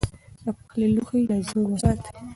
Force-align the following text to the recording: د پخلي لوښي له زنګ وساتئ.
د 0.43 0.45
پخلي 0.57 0.87
لوښي 0.95 1.19
له 1.29 1.35
زنګ 1.47 1.65
وساتئ. 1.69 2.11